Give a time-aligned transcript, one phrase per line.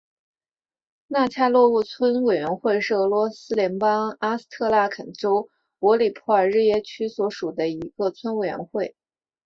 [1.05, 5.47] 纳恰洛沃村委员会是俄罗斯联邦阿斯特拉罕州
[5.79, 8.95] 普里沃尔日耶区所属的一个村委员会。